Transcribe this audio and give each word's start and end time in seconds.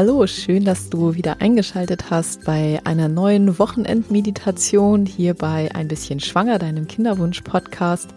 Hallo, 0.00 0.28
schön, 0.28 0.64
dass 0.64 0.90
du 0.90 1.16
wieder 1.16 1.40
eingeschaltet 1.40 2.08
hast 2.08 2.44
bei 2.44 2.78
einer 2.84 3.08
neuen 3.08 3.58
Wochenendmeditation 3.58 5.06
hier 5.06 5.34
bei 5.34 5.74
Ein 5.74 5.88
bisschen 5.88 6.20
Schwanger, 6.20 6.60
deinem 6.60 6.86
Kinderwunsch-Podcast. 6.86 8.10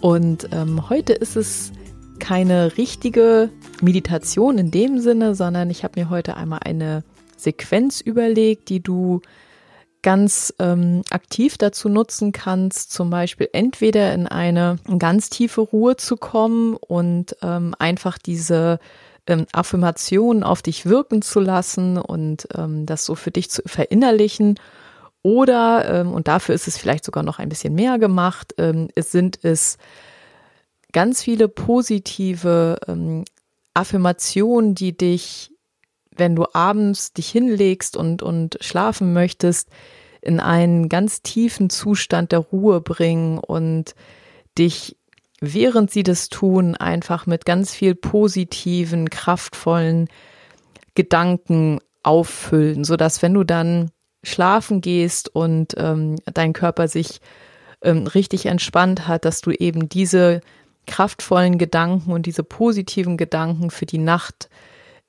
Und 0.00 0.48
ähm, 0.52 0.88
heute 0.88 1.14
ist 1.14 1.34
es 1.34 1.72
keine 2.20 2.76
richtige 2.76 3.50
Meditation 3.82 4.58
in 4.58 4.70
dem 4.70 5.00
Sinne, 5.00 5.34
sondern 5.34 5.70
ich 5.70 5.82
habe 5.82 5.98
mir 5.98 6.08
heute 6.08 6.36
einmal 6.36 6.60
eine 6.64 7.02
Sequenz 7.36 8.00
überlegt, 8.00 8.68
die 8.68 8.80
du 8.80 9.20
ganz 10.02 10.54
ähm, 10.60 11.02
aktiv 11.10 11.58
dazu 11.58 11.88
nutzen 11.88 12.30
kannst, 12.30 12.92
zum 12.92 13.10
Beispiel 13.10 13.48
entweder 13.52 14.14
in 14.14 14.28
eine 14.28 14.78
ganz 15.00 15.30
tiefe 15.30 15.62
Ruhe 15.62 15.96
zu 15.96 16.16
kommen 16.16 16.76
und 16.76 17.34
ähm, 17.42 17.74
einfach 17.76 18.18
diese 18.18 18.78
ähm, 19.28 19.46
Affirmationen 19.52 20.42
auf 20.42 20.62
dich 20.62 20.86
wirken 20.86 21.22
zu 21.22 21.38
lassen 21.38 21.98
und 21.98 22.48
ähm, 22.56 22.86
das 22.86 23.04
so 23.04 23.14
für 23.14 23.30
dich 23.30 23.50
zu 23.50 23.62
verinnerlichen. 23.66 24.58
Oder, 25.22 26.00
ähm, 26.00 26.12
und 26.12 26.26
dafür 26.26 26.54
ist 26.54 26.66
es 26.66 26.78
vielleicht 26.78 27.04
sogar 27.04 27.22
noch 27.22 27.38
ein 27.38 27.48
bisschen 27.48 27.74
mehr 27.74 27.98
gemacht, 27.98 28.54
ähm, 28.58 28.88
es 28.94 29.12
sind 29.12 29.38
es 29.44 29.78
ganz 30.92 31.22
viele 31.22 31.48
positive 31.48 32.78
ähm, 32.88 33.24
Affirmationen, 33.74 34.74
die 34.74 34.96
dich, 34.96 35.52
wenn 36.16 36.34
du 36.34 36.46
abends 36.52 37.12
dich 37.12 37.28
hinlegst 37.28 37.96
und, 37.96 38.22
und 38.22 38.58
schlafen 38.60 39.12
möchtest, 39.12 39.68
in 40.22 40.40
einen 40.40 40.88
ganz 40.88 41.22
tiefen 41.22 41.70
Zustand 41.70 42.32
der 42.32 42.40
Ruhe 42.40 42.80
bringen 42.80 43.38
und 43.38 43.94
dich 44.56 44.97
während 45.40 45.90
sie 45.90 46.02
das 46.02 46.28
tun, 46.28 46.74
einfach 46.74 47.26
mit 47.26 47.44
ganz 47.44 47.72
viel 47.74 47.94
positiven, 47.94 49.10
kraftvollen 49.10 50.08
Gedanken 50.94 51.78
auffüllen, 52.02 52.84
so 52.84 52.96
dass 52.96 53.22
wenn 53.22 53.34
du 53.34 53.44
dann 53.44 53.90
schlafen 54.24 54.80
gehst 54.80 55.34
und 55.34 55.74
ähm, 55.76 56.16
dein 56.32 56.52
Körper 56.52 56.88
sich 56.88 57.20
ähm, 57.82 58.06
richtig 58.06 58.46
entspannt 58.46 59.06
hat, 59.06 59.24
dass 59.24 59.40
du 59.40 59.52
eben 59.52 59.88
diese 59.88 60.40
kraftvollen 60.86 61.58
Gedanken 61.58 62.12
und 62.12 62.26
diese 62.26 62.42
positiven 62.42 63.16
Gedanken 63.16 63.70
für 63.70 63.86
die 63.86 63.98
Nacht 63.98 64.48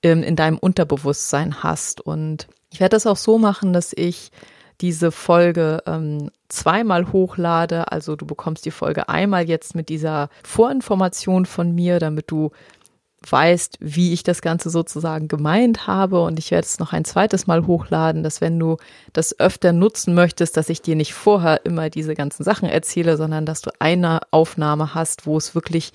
ähm, 0.03 0.21
in 0.21 0.35
deinem 0.35 0.57
Unterbewusstsein 0.57 1.63
hast. 1.63 2.01
Und 2.01 2.47
ich 2.71 2.79
werde 2.79 2.95
das 2.95 3.07
auch 3.07 3.17
so 3.17 3.39
machen, 3.39 3.73
dass 3.73 3.93
ich 3.93 4.31
diese 4.81 5.11
Folge 5.11 5.83
ähm, 5.85 6.31
zweimal 6.47 7.11
hochlade. 7.11 7.91
Also 7.91 8.15
du 8.15 8.25
bekommst 8.25 8.65
die 8.65 8.71
Folge 8.71 9.09
einmal 9.09 9.47
jetzt 9.47 9.75
mit 9.75 9.89
dieser 9.89 10.29
Vorinformation 10.43 11.45
von 11.45 11.73
mir, 11.73 11.99
damit 11.99 12.31
du 12.31 12.51
weißt, 13.27 13.77
wie 13.81 14.13
ich 14.13 14.23
das 14.23 14.41
Ganze 14.41 14.69
sozusagen 14.69 15.27
gemeint 15.27 15.87
habe. 15.87 16.21
Und 16.21 16.39
ich 16.39 16.51
werde 16.51 16.65
es 16.65 16.79
noch 16.79 16.93
ein 16.93 17.05
zweites 17.05 17.47
Mal 17.47 17.67
hochladen, 17.67 18.23
dass 18.23 18.41
wenn 18.41 18.57
du 18.57 18.77
das 19.13 19.39
öfter 19.39 19.73
nutzen 19.73 20.13
möchtest, 20.13 20.55
dass 20.55 20.69
ich 20.69 20.81
dir 20.81 20.95
nicht 20.95 21.13
vorher 21.13 21.65
immer 21.65 21.89
diese 21.89 22.15
ganzen 22.15 22.43
Sachen 22.43 22.69
erzähle, 22.69 23.17
sondern 23.17 23.45
dass 23.45 23.61
du 23.61 23.71
eine 23.79 24.21
Aufnahme 24.31 24.93
hast, 24.95 25.25
wo 25.25 25.37
es 25.37 25.55
wirklich 25.55 25.91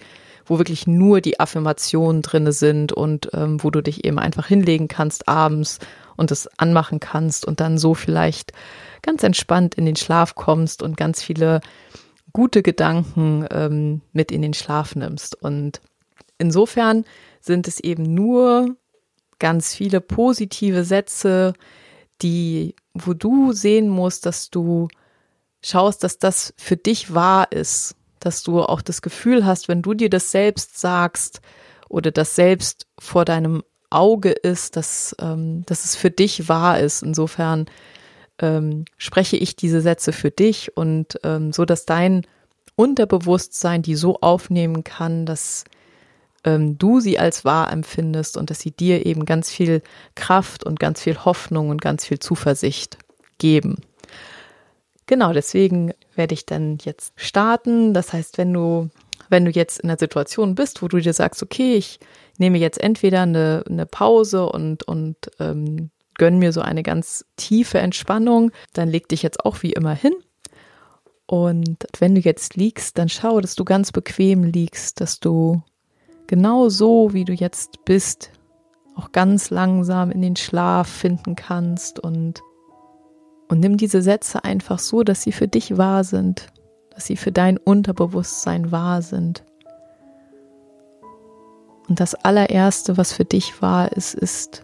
wo 0.46 0.58
wirklich 0.58 0.86
nur 0.86 1.22
die 1.22 1.40
Affirmationen 1.40 2.20
drinne 2.20 2.52
sind 2.52 2.92
und 2.92 3.30
ähm, 3.32 3.62
wo 3.62 3.70
du 3.70 3.82
dich 3.82 4.04
eben 4.04 4.18
einfach 4.18 4.46
hinlegen 4.46 4.88
kannst 4.88 5.26
abends 5.26 5.78
und 6.16 6.30
es 6.30 6.48
anmachen 6.58 7.00
kannst 7.00 7.44
und 7.44 7.60
dann 7.60 7.78
so 7.78 7.94
vielleicht 7.94 8.52
ganz 9.02 9.22
entspannt 9.22 9.74
in 9.74 9.84
den 9.84 9.96
Schlaf 9.96 10.34
kommst 10.34 10.82
und 10.82 10.96
ganz 10.96 11.22
viele 11.22 11.60
gute 12.32 12.62
Gedanken 12.62 13.46
ähm, 13.50 14.02
mit 14.12 14.32
in 14.32 14.42
den 14.42 14.54
Schlaf 14.54 14.96
nimmst. 14.96 15.40
Und 15.40 15.80
insofern 16.38 17.04
sind 17.40 17.68
es 17.68 17.80
eben 17.80 18.02
nur 18.14 18.76
ganz 19.38 19.74
viele 19.74 20.00
positive 20.00 20.84
Sätze, 20.84 21.54
die, 22.22 22.74
wo 22.92 23.14
du 23.14 23.52
sehen 23.52 23.88
musst, 23.88 24.26
dass 24.26 24.50
du 24.50 24.88
schaust, 25.62 26.04
dass 26.04 26.18
das 26.18 26.54
für 26.56 26.76
dich 26.76 27.14
wahr 27.14 27.50
ist, 27.52 27.96
dass 28.20 28.42
du 28.42 28.62
auch 28.62 28.82
das 28.82 29.02
Gefühl 29.02 29.44
hast, 29.44 29.68
wenn 29.68 29.82
du 29.82 29.94
dir 29.94 30.10
das 30.10 30.30
selbst 30.30 30.78
sagst 30.78 31.40
oder 31.88 32.10
das 32.10 32.34
selbst 32.34 32.86
vor 32.98 33.24
deinem 33.24 33.62
Auge 33.94 34.30
ist, 34.30 34.76
dass, 34.76 35.14
ähm, 35.20 35.64
dass 35.66 35.84
es 35.84 35.96
für 35.96 36.10
dich 36.10 36.48
wahr 36.48 36.80
ist. 36.80 37.02
Insofern 37.02 37.66
ähm, 38.38 38.84
spreche 38.96 39.36
ich 39.36 39.56
diese 39.56 39.80
Sätze 39.80 40.12
für 40.12 40.30
dich 40.30 40.76
und 40.76 41.18
ähm, 41.22 41.52
so, 41.52 41.64
dass 41.64 41.86
dein 41.86 42.26
Unterbewusstsein 42.76 43.82
die 43.82 43.94
so 43.94 44.18
aufnehmen 44.20 44.82
kann, 44.84 45.26
dass 45.26 45.64
ähm, 46.44 46.76
du 46.76 47.00
sie 47.00 47.18
als 47.18 47.44
wahr 47.44 47.72
empfindest 47.72 48.36
und 48.36 48.50
dass 48.50 48.60
sie 48.60 48.72
dir 48.72 49.06
eben 49.06 49.24
ganz 49.24 49.50
viel 49.50 49.82
Kraft 50.14 50.64
und 50.64 50.78
ganz 50.80 51.00
viel 51.00 51.24
Hoffnung 51.24 51.70
und 51.70 51.80
ganz 51.80 52.04
viel 52.04 52.18
Zuversicht 52.18 52.98
geben. 53.38 53.76
Genau, 55.06 55.32
deswegen 55.32 55.92
werde 56.14 56.34
ich 56.34 56.46
dann 56.46 56.78
jetzt 56.82 57.12
starten. 57.16 57.92
Das 57.92 58.12
heißt, 58.12 58.38
wenn 58.38 58.52
du, 58.52 58.90
wenn 59.34 59.44
du 59.44 59.50
jetzt 59.50 59.80
in 59.80 59.88
der 59.88 59.98
Situation 59.98 60.54
bist, 60.54 60.80
wo 60.80 60.86
du 60.86 61.00
dir 61.00 61.12
sagst, 61.12 61.42
okay, 61.42 61.74
ich 61.74 61.98
nehme 62.38 62.56
jetzt 62.56 62.80
entweder 62.80 63.22
eine, 63.22 63.64
eine 63.68 63.84
Pause 63.84 64.46
und, 64.46 64.84
und 64.84 65.16
ähm, 65.40 65.90
gönn 66.14 66.38
mir 66.38 66.52
so 66.52 66.60
eine 66.60 66.84
ganz 66.84 67.24
tiefe 67.34 67.80
Entspannung, 67.80 68.52
dann 68.74 68.88
leg 68.88 69.08
dich 69.08 69.24
jetzt 69.24 69.44
auch 69.44 69.64
wie 69.64 69.72
immer 69.72 69.92
hin. 69.92 70.12
Und 71.26 71.84
wenn 71.98 72.14
du 72.14 72.20
jetzt 72.20 72.54
liegst, 72.54 72.96
dann 72.96 73.08
schau, 73.08 73.40
dass 73.40 73.56
du 73.56 73.64
ganz 73.64 73.90
bequem 73.90 74.44
liegst, 74.44 75.00
dass 75.00 75.18
du 75.18 75.64
genau 76.28 76.68
so, 76.68 77.12
wie 77.12 77.24
du 77.24 77.32
jetzt 77.32 77.84
bist, 77.84 78.30
auch 78.94 79.10
ganz 79.10 79.50
langsam 79.50 80.12
in 80.12 80.22
den 80.22 80.36
Schlaf 80.36 80.86
finden 80.86 81.34
kannst 81.34 81.98
und, 81.98 82.40
und 83.48 83.58
nimm 83.58 83.78
diese 83.78 84.00
Sätze 84.00 84.44
einfach 84.44 84.78
so, 84.78 85.02
dass 85.02 85.22
sie 85.22 85.32
für 85.32 85.48
dich 85.48 85.76
wahr 85.76 86.04
sind, 86.04 86.46
dass 86.94 87.06
sie 87.06 87.16
für 87.16 87.32
dein 87.32 87.58
Unterbewusstsein 87.58 88.70
wahr 88.70 89.02
sind. 89.02 89.44
Und 91.88 92.00
das 92.00 92.14
allererste, 92.14 92.96
was 92.96 93.12
für 93.12 93.24
dich 93.24 93.60
wahr 93.60 93.92
ist, 93.92 94.14
ist, 94.14 94.62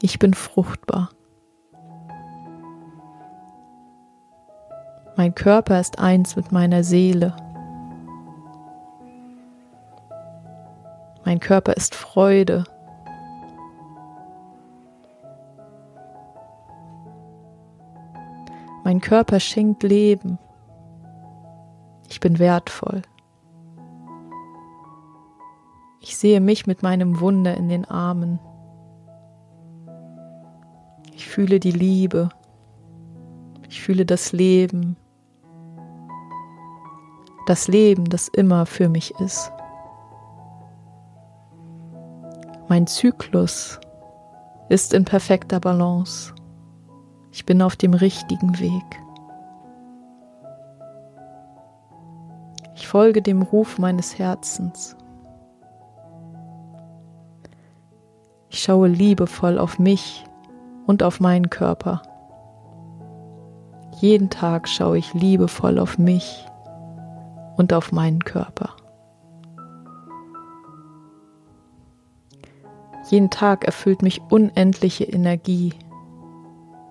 ich 0.00 0.18
bin 0.18 0.34
fruchtbar. 0.34 1.10
Mein 5.16 5.34
Körper 5.34 5.78
ist 5.78 5.98
eins 5.98 6.34
mit 6.34 6.50
meiner 6.50 6.82
Seele. 6.82 7.36
Mein 11.24 11.38
Körper 11.38 11.74
ist 11.74 11.94
Freude. 11.94 12.64
Mein 18.90 19.00
Körper 19.00 19.38
schenkt 19.38 19.84
Leben. 19.84 20.36
Ich 22.08 22.18
bin 22.18 22.40
wertvoll. 22.40 23.02
Ich 26.00 26.16
sehe 26.16 26.40
mich 26.40 26.66
mit 26.66 26.82
meinem 26.82 27.20
Wunder 27.20 27.56
in 27.56 27.68
den 27.68 27.84
Armen. 27.84 28.40
Ich 31.14 31.28
fühle 31.28 31.60
die 31.60 31.70
Liebe. 31.70 32.30
Ich 33.68 33.80
fühle 33.80 34.04
das 34.04 34.32
Leben. 34.32 34.96
Das 37.46 37.68
Leben, 37.68 38.06
das 38.06 38.26
immer 38.26 38.66
für 38.66 38.88
mich 38.88 39.14
ist. 39.20 39.52
Mein 42.68 42.88
Zyklus 42.88 43.78
ist 44.68 44.94
in 44.94 45.04
perfekter 45.04 45.60
Balance. 45.60 46.34
Ich 47.32 47.46
bin 47.46 47.62
auf 47.62 47.76
dem 47.76 47.94
richtigen 47.94 48.58
Weg. 48.58 49.02
Ich 52.74 52.88
folge 52.88 53.22
dem 53.22 53.42
Ruf 53.42 53.78
meines 53.78 54.18
Herzens. 54.18 54.96
Ich 58.48 58.62
schaue 58.62 58.88
liebevoll 58.88 59.58
auf 59.58 59.78
mich 59.78 60.24
und 60.86 61.02
auf 61.02 61.20
meinen 61.20 61.50
Körper. 61.50 62.02
Jeden 64.00 64.30
Tag 64.30 64.68
schaue 64.68 64.98
ich 64.98 65.14
liebevoll 65.14 65.78
auf 65.78 65.98
mich 65.98 66.46
und 67.56 67.72
auf 67.72 67.92
meinen 67.92 68.24
Körper. 68.24 68.70
Jeden 73.10 73.30
Tag 73.30 73.64
erfüllt 73.64 74.02
mich 74.02 74.20
unendliche 74.30 75.04
Energie 75.04 75.74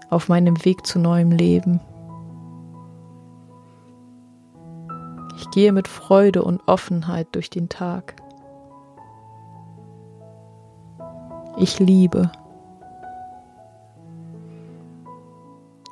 auf 0.09 0.29
meinem 0.29 0.63
Weg 0.65 0.85
zu 0.85 0.99
neuem 0.99 1.31
Leben. 1.31 1.79
Ich 5.37 5.49
gehe 5.51 5.71
mit 5.71 5.87
Freude 5.87 6.43
und 6.43 6.61
Offenheit 6.67 7.27
durch 7.31 7.49
den 7.49 7.69
Tag. 7.69 8.15
Ich 11.57 11.79
liebe. 11.79 12.31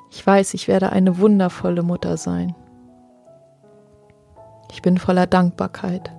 Ich 0.09 0.25
weiß, 0.25 0.53
ich 0.53 0.67
werde 0.67 0.91
eine 0.91 1.19
wundervolle 1.19 1.83
Mutter 1.83 2.17
sein. 2.17 2.55
Ich 4.71 4.81
bin 4.81 4.97
voller 4.97 5.27
Dankbarkeit. 5.27 6.11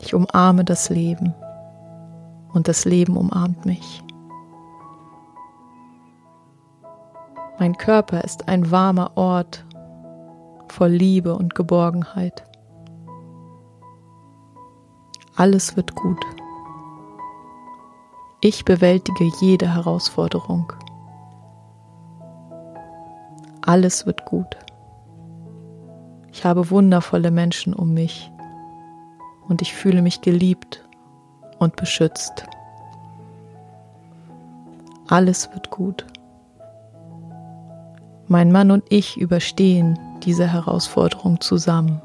Ich 0.00 0.14
umarme 0.14 0.64
das 0.64 0.88
Leben 0.88 1.34
und 2.52 2.68
das 2.68 2.84
Leben 2.84 3.16
umarmt 3.16 3.66
mich. 3.66 4.02
Mein 7.58 7.76
Körper 7.78 8.22
ist 8.22 8.48
ein 8.48 8.70
warmer 8.70 9.16
Ort 9.16 9.64
voll 10.68 10.90
Liebe 10.90 11.34
und 11.34 11.54
Geborgenheit. 11.54 12.44
Alles 15.36 15.76
wird 15.76 15.94
gut. 15.94 16.22
Ich 18.42 18.66
bewältige 18.66 19.24
jede 19.40 19.74
Herausforderung. 19.74 20.70
Alles 23.62 24.04
wird 24.04 24.26
gut. 24.26 24.58
Ich 26.30 26.44
habe 26.44 26.70
wundervolle 26.70 27.30
Menschen 27.30 27.72
um 27.72 27.94
mich 27.94 28.30
und 29.48 29.62
ich 29.62 29.74
fühle 29.74 30.02
mich 30.02 30.20
geliebt 30.20 30.86
und 31.58 31.76
beschützt. 31.76 32.46
Alles 35.08 35.50
wird 35.54 35.70
gut. 35.70 36.06
Mein 38.28 38.50
Mann 38.50 38.72
und 38.72 38.84
ich 38.88 39.16
überstehen 39.16 39.98
diese 40.24 40.46
Herausforderung 40.48 41.40
zusammen. 41.40 42.02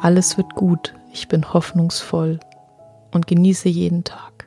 Alles 0.00 0.36
wird 0.36 0.52
gut, 0.56 0.94
ich 1.12 1.28
bin 1.28 1.52
hoffnungsvoll 1.54 2.40
und 3.12 3.28
genieße 3.28 3.68
jeden 3.68 4.02
Tag. 4.02 4.46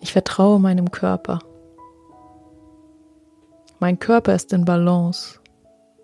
Ich 0.00 0.12
vertraue 0.12 0.60
meinem 0.60 0.90
Körper. 0.90 1.38
Mein 3.78 3.98
Körper 3.98 4.34
ist 4.34 4.52
in 4.52 4.66
Balance 4.66 5.40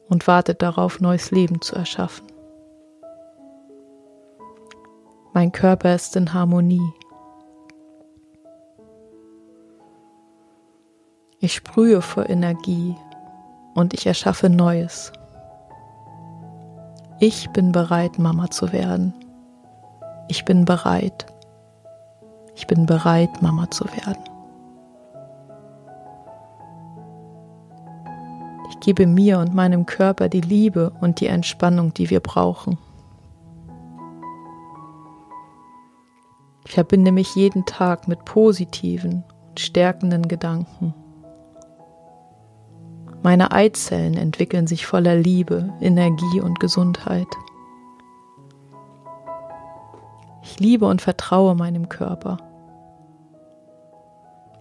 und 0.09 0.27
wartet 0.27 0.63
darauf, 0.63 1.01
neues 1.01 1.31
Leben 1.31 1.61
zu 1.61 1.77
erschaffen. 1.77 2.27
Mein 5.35 5.53
Körper 5.53 5.95
ist 5.95 6.17
in 6.17 6.33
Harmonie. 6.33 6.95
Ich 11.47 11.55
sprühe 11.55 12.03
vor 12.03 12.29
Energie 12.29 12.97
und 13.75 13.95
ich 13.95 14.05
erschaffe 14.09 14.51
Neues. 14.51 15.13
Ich 17.21 17.51
bin 17.51 17.71
bereit, 17.71 18.19
Mama 18.19 18.51
zu 18.51 18.73
werden. 18.73 19.15
Ich 20.27 20.45
bin 20.45 20.65
bereit. 20.65 21.27
Ich 22.57 22.67
bin 22.67 22.85
bereit, 22.85 23.43
Mama 23.43 23.71
zu 23.71 23.85
werden. 23.85 24.25
Ich 28.69 28.81
gebe 28.81 29.07
mir 29.07 29.39
und 29.39 29.55
meinem 29.55 29.87
Körper 29.87 30.29
die 30.29 30.41
Liebe 30.41 30.91
und 31.01 31.21
die 31.21 31.29
Entspannung, 31.29 31.95
die 31.95 32.11
wir 32.11 32.19
brauchen. 32.19 32.77
Ich 36.65 36.73
verbinde 36.73 37.13
mich 37.13 37.37
jeden 37.37 37.65
Tag 37.67 38.09
mit 38.09 38.25
positiven 38.25 39.23
und 39.49 39.61
stärkenden 39.61 40.27
Gedanken. 40.27 40.93
Meine 43.27 43.51
Eizellen 43.51 44.17
entwickeln 44.17 44.69
sich 44.69 44.87
voller 44.87 45.17
Liebe, 45.17 45.75
Energie 45.81 46.41
und 46.41 46.61
Gesundheit. 46.61 47.27
Ich 50.45 50.61
liebe 50.61 50.87
und 50.87 51.03
vertraue 51.03 51.57
meinem 51.57 51.89
Körper. 51.89 52.37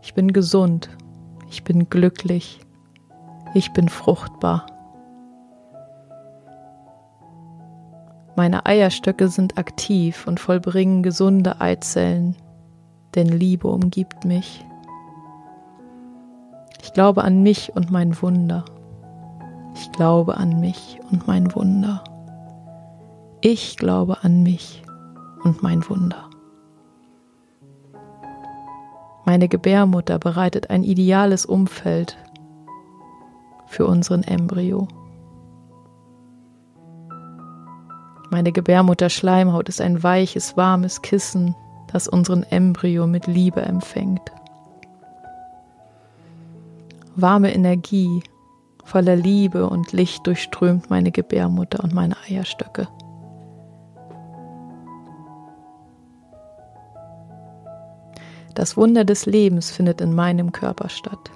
Ich 0.01 0.15
bin 0.15 0.33
gesund, 0.33 0.89
ich 1.47 1.63
bin 1.63 1.91
glücklich, 1.91 2.59
ich 3.53 3.71
bin 3.71 3.87
fruchtbar. 3.87 4.65
Meine 8.35 8.65
Eierstöcke 8.65 9.27
sind 9.27 9.59
aktiv 9.59 10.25
und 10.25 10.39
vollbringen 10.39 11.03
gesunde 11.03 11.61
Eizellen, 11.61 12.35
denn 13.13 13.27
Liebe 13.27 13.67
umgibt 13.67 14.25
mich. 14.25 14.65
Ich 16.85 16.93
glaube 16.93 17.23
an 17.23 17.41
mich 17.41 17.75
und 17.75 17.89
mein 17.89 18.21
Wunder. 18.21 18.63
Ich 19.73 19.91
glaube 19.91 20.37
an 20.37 20.59
mich 20.59 20.99
und 21.11 21.25
mein 21.25 21.53
Wunder. 21.55 22.03
Ich 23.41 23.75
glaube 23.77 24.19
an 24.21 24.43
mich 24.43 24.83
und 25.43 25.63
mein 25.63 25.89
Wunder. 25.89 26.29
Meine 29.25 29.47
Gebärmutter 29.47 30.19
bereitet 30.19 30.69
ein 30.69 30.83
ideales 30.83 31.47
Umfeld 31.47 32.17
für 33.65 33.87
unseren 33.87 34.21
Embryo. 34.21 34.87
Meine 38.29 38.51
Gebärmutterschleimhaut 38.51 39.69
ist 39.69 39.81
ein 39.81 40.03
weiches, 40.03 40.55
warmes 40.55 41.01
Kissen, 41.01 41.55
das 41.91 42.07
unseren 42.07 42.43
Embryo 42.43 43.07
mit 43.07 43.25
Liebe 43.25 43.63
empfängt. 43.63 44.31
Warme 47.15 47.53
Energie 47.53 48.23
voller 48.83 49.15
Liebe 49.15 49.69
und 49.69 49.93
Licht 49.93 50.27
durchströmt 50.27 50.89
meine 50.89 51.11
Gebärmutter 51.11 51.83
und 51.83 51.93
meine 51.93 52.15
Eierstöcke. 52.29 52.87
Das 58.53 58.77
Wunder 58.77 59.03
des 59.03 59.25
Lebens 59.25 59.71
findet 59.71 60.01
in 60.01 60.13
meinem 60.13 60.51
Körper 60.51 60.89
statt. 60.89 61.31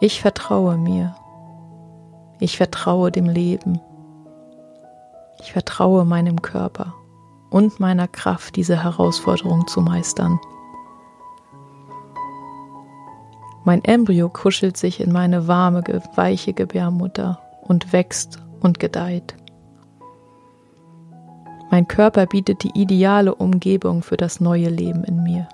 Ich 0.00 0.20
vertraue 0.20 0.76
mir. 0.76 1.14
Ich 2.40 2.56
vertraue 2.56 3.10
dem 3.10 3.26
Leben. 3.26 3.80
Ich 5.40 5.52
vertraue 5.52 6.04
meinem 6.04 6.42
Körper 6.42 6.94
und 7.50 7.80
meiner 7.80 8.08
Kraft, 8.08 8.56
diese 8.56 8.82
Herausforderung 8.82 9.66
zu 9.66 9.80
meistern. 9.80 10.38
Mein 13.68 13.84
Embryo 13.84 14.30
kuschelt 14.30 14.78
sich 14.78 14.98
in 14.98 15.12
meine 15.12 15.46
warme, 15.46 15.84
weiche 16.14 16.54
Gebärmutter 16.54 17.38
und 17.60 17.92
wächst 17.92 18.38
und 18.60 18.80
gedeiht. 18.80 19.36
Mein 21.70 21.86
Körper 21.86 22.24
bietet 22.24 22.62
die 22.62 22.70
ideale 22.72 23.34
Umgebung 23.34 24.02
für 24.02 24.16
das 24.16 24.40
neue 24.40 24.70
Leben 24.70 25.04
in 25.04 25.22
mir. 25.22 25.50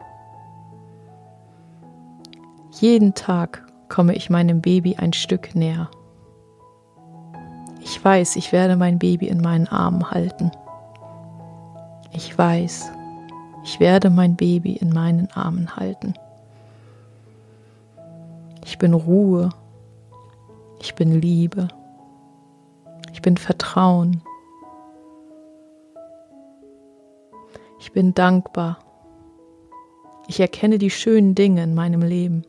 Jeden 2.78 3.14
Tag 3.14 3.66
komme 3.88 4.14
ich 4.14 4.30
meinem 4.30 4.60
Baby 4.60 4.94
ein 4.94 5.12
Stück 5.12 5.56
näher. 5.56 5.90
Ich 7.80 8.04
weiß, 8.04 8.36
ich 8.36 8.52
werde 8.52 8.76
mein 8.76 9.00
Baby 9.00 9.26
in 9.26 9.40
meinen 9.40 9.66
Armen 9.66 10.08
halten. 10.08 10.52
Ich 12.12 12.38
weiß, 12.38 12.92
ich 13.64 13.80
werde 13.80 14.08
mein 14.08 14.36
Baby 14.36 14.74
in 14.74 14.90
meinen 14.90 15.28
Armen 15.32 15.74
halten. 15.74 16.14
Ich 18.74 18.78
bin 18.78 18.92
Ruhe. 18.92 19.50
Ich 20.80 20.96
bin 20.96 21.20
Liebe. 21.20 21.68
Ich 23.12 23.22
bin 23.22 23.36
Vertrauen. 23.36 24.20
Ich 27.78 27.92
bin 27.92 28.14
dankbar. 28.14 28.80
Ich 30.26 30.40
erkenne 30.40 30.78
die 30.78 30.90
schönen 30.90 31.36
Dinge 31.36 31.62
in 31.62 31.76
meinem 31.76 32.02
Leben. 32.02 32.42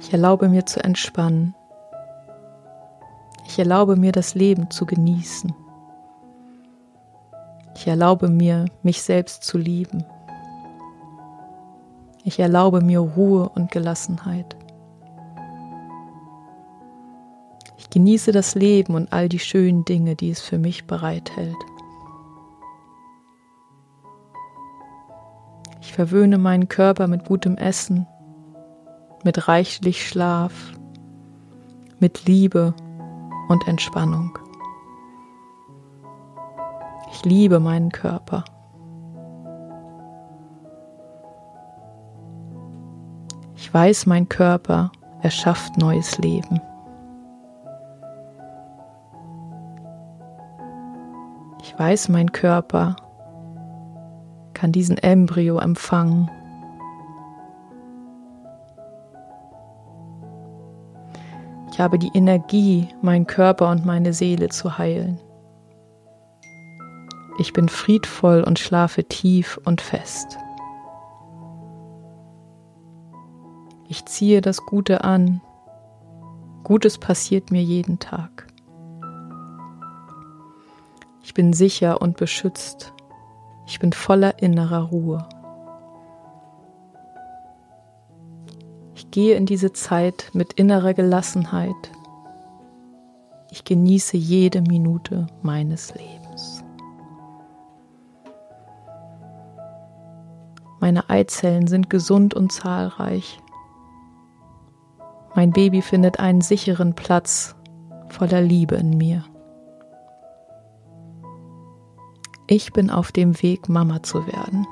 Ich 0.00 0.10
erlaube 0.10 0.48
mir 0.48 0.64
zu 0.64 0.82
entspannen. 0.82 1.54
Ich 3.46 3.58
erlaube 3.58 3.96
mir 3.96 4.12
das 4.12 4.34
Leben 4.34 4.70
zu 4.70 4.86
genießen. 4.86 5.54
Ich 7.74 7.86
erlaube 7.86 8.30
mir, 8.30 8.64
mich 8.82 9.02
selbst 9.02 9.44
zu 9.44 9.58
lieben. 9.58 10.02
Ich 12.24 12.38
erlaube 12.38 12.80
mir 12.80 13.00
Ruhe 13.00 13.48
und 13.48 13.70
Gelassenheit. 13.70 14.56
Ich 17.78 17.90
genieße 17.90 18.30
das 18.32 18.54
Leben 18.54 18.94
und 18.94 19.12
all 19.12 19.28
die 19.28 19.40
schönen 19.40 19.84
Dinge, 19.84 20.14
die 20.14 20.30
es 20.30 20.40
für 20.40 20.58
mich 20.58 20.86
bereithält. 20.86 21.56
Ich 25.80 25.92
verwöhne 25.92 26.38
meinen 26.38 26.68
Körper 26.68 27.08
mit 27.08 27.24
gutem 27.24 27.56
Essen, 27.56 28.06
mit 29.24 29.48
reichlich 29.48 30.08
Schlaf, 30.08 30.52
mit 31.98 32.24
Liebe 32.24 32.72
und 33.48 33.66
Entspannung. 33.68 34.38
Ich 37.12 37.24
liebe 37.24 37.60
meinen 37.60 37.90
Körper. 37.90 38.44
Ich 43.72 43.74
weiß, 43.74 44.04
mein 44.04 44.28
Körper 44.28 44.92
erschafft 45.22 45.78
neues 45.78 46.18
Leben. 46.18 46.60
Ich 51.62 51.78
weiß, 51.78 52.10
mein 52.10 52.32
Körper 52.32 52.96
kann 54.52 54.72
diesen 54.72 54.98
Embryo 54.98 55.58
empfangen. 55.58 56.30
Ich 61.70 61.80
habe 61.80 61.98
die 61.98 62.10
Energie, 62.12 62.88
meinen 63.00 63.26
Körper 63.26 63.70
und 63.70 63.86
meine 63.86 64.12
Seele 64.12 64.50
zu 64.50 64.76
heilen. 64.76 65.18
Ich 67.38 67.54
bin 67.54 67.70
friedvoll 67.70 68.44
und 68.44 68.58
schlafe 68.58 69.04
tief 69.04 69.58
und 69.64 69.80
fest. 69.80 70.36
Ich 73.92 74.06
ziehe 74.06 74.40
das 74.40 74.64
Gute 74.64 75.04
an. 75.04 75.42
Gutes 76.64 76.96
passiert 76.96 77.50
mir 77.50 77.62
jeden 77.62 77.98
Tag. 77.98 78.46
Ich 81.22 81.34
bin 81.34 81.52
sicher 81.52 82.00
und 82.00 82.16
beschützt. 82.16 82.94
Ich 83.66 83.80
bin 83.80 83.92
voller 83.92 84.42
innerer 84.42 84.84
Ruhe. 84.84 85.28
Ich 88.94 89.10
gehe 89.10 89.36
in 89.36 89.44
diese 89.44 89.74
Zeit 89.74 90.30
mit 90.32 90.54
innerer 90.54 90.94
Gelassenheit. 90.94 91.92
Ich 93.50 93.62
genieße 93.62 94.16
jede 94.16 94.62
Minute 94.62 95.26
meines 95.42 95.94
Lebens. 95.94 96.64
Meine 100.80 101.10
Eizellen 101.10 101.66
sind 101.66 101.90
gesund 101.90 102.32
und 102.32 102.52
zahlreich. 102.52 103.41
Mein 105.34 105.50
Baby 105.50 105.80
findet 105.80 106.20
einen 106.20 106.42
sicheren 106.42 106.94
Platz 106.94 107.54
voller 108.08 108.42
Liebe 108.42 108.74
in 108.74 108.96
mir. 108.98 109.24
Ich 112.46 112.72
bin 112.72 112.90
auf 112.90 113.12
dem 113.12 113.40
Weg, 113.42 113.68
Mama 113.68 114.02
zu 114.02 114.26
werden. 114.26 114.66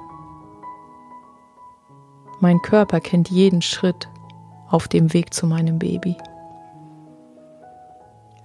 Mein 2.41 2.61
Körper 2.61 3.01
kennt 3.01 3.31
jeden 3.31 3.63
Schritt 3.63 4.09
auf 4.69 4.87
dem 4.87 5.13
Weg 5.15 5.33
zu 5.33 5.47
meinem 5.47 5.79
Baby. 5.79 6.17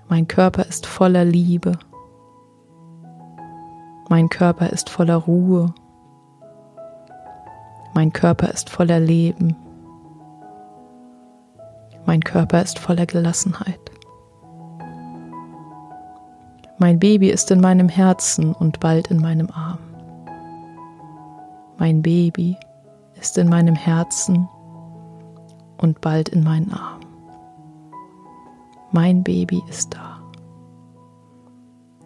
Mein 0.07 0.27
Körper 0.27 0.65
ist 0.65 0.85
voller 0.85 1.25
Liebe. 1.25 1.77
Mein 4.09 4.29
Körper 4.29 4.69
ist 4.69 4.89
voller 4.89 5.15
Ruhe. 5.15 5.73
Mein 7.93 8.13
Körper 8.13 8.49
ist 8.49 8.69
voller 8.69 8.99
Leben. 8.99 9.55
Mein 12.15 12.23
Körper 12.23 12.61
ist 12.61 12.79
voller 12.79 13.05
Gelassenheit. 13.05 13.91
Mein 16.77 16.97
Baby 16.97 17.29
ist 17.29 17.51
in 17.51 17.59
meinem 17.59 17.89
Herzen 17.89 18.53
und 18.53 18.79
bald 18.79 19.07
in 19.07 19.21
meinem 19.21 19.49
Arm. 19.49 19.79
Mein 21.77 22.01
Baby 22.01 22.55
ist 23.19 23.37
in 23.37 23.49
meinem 23.49 23.75
Herzen 23.75 24.47
und 25.75 25.99
bald 25.99 26.29
in 26.29 26.45
meinen 26.45 26.71
Arm. 26.71 27.01
Mein 28.93 29.21
Baby 29.21 29.61
ist 29.67 29.93
da. 29.93 30.21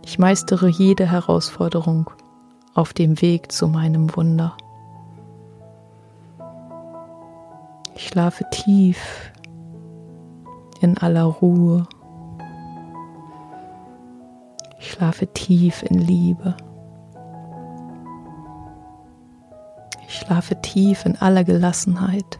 Ich 0.03 0.17
meistere 0.17 0.69
jede 0.69 1.05
Herausforderung 1.05 2.09
auf 2.73 2.93
dem 2.93 3.21
Weg 3.21 3.51
zu 3.51 3.67
meinem 3.67 4.15
Wunder. 4.15 4.57
Ich 7.93 8.07
schlafe 8.07 8.43
tief 8.49 8.97
in 10.81 10.97
aller 10.97 11.23
Ruhe 11.23 11.87
ich 14.79 14.91
schlafe 14.93 15.27
tief 15.27 15.83
in 15.83 15.99
Liebe. 15.99 16.55
Ich 20.07 20.15
schlafe 20.15 20.59
tief 20.61 21.05
in 21.05 21.17
aller 21.17 21.43
Gelassenheit. 21.43 22.39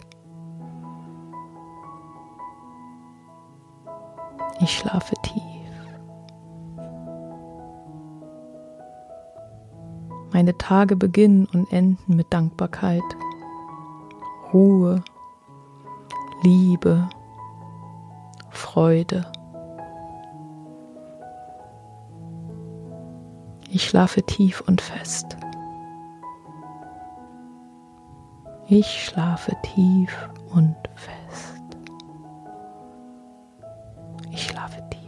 Ich 4.62 4.72
schlafe 4.76 5.16
tief. 5.22 5.44
Meine 10.32 10.58
Tage 10.58 10.96
beginnen 10.96 11.46
und 11.54 11.72
enden 11.74 12.16
mit 12.16 12.32
Dankbarkeit, 12.32 13.04
Ruhe, 14.54 15.04
Liebe, 16.44 17.10
Freude. 18.80 19.26
Ich 23.70 23.90
schlafe 23.90 24.24
tief 24.24 24.64
und 24.68 24.80
fest. 24.80 25.36
Ich 28.70 29.04
schlafe 29.04 29.52
tief 29.76 30.30
und 30.54 30.78
fest. 30.96 31.62
Ich 34.32 34.46
schlafe 34.46 34.82
tief. 34.90 34.99